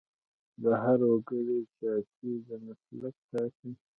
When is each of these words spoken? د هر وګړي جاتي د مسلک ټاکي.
د 0.61 0.63
هر 0.83 0.99
وګړي 1.09 1.59
جاتي 1.79 2.31
د 2.47 2.49
مسلک 2.65 3.15
ټاکي. 3.29 3.71